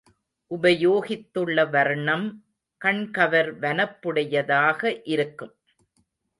உபயோகித்துள்ள 0.51 1.65
வர்ணம் 1.69 2.25
கண்கவர் 2.81 3.51
வனப்புடையதாக 3.59 5.01
இருக்கும். 5.05 5.55